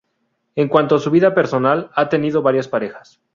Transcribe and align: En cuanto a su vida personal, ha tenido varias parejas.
En 0.55 0.67
cuanto 0.67 0.95
a 0.95 0.99
su 0.99 1.11
vida 1.11 1.35
personal, 1.35 1.91
ha 1.93 2.09
tenido 2.09 2.41
varias 2.41 2.67
parejas. 2.67 3.21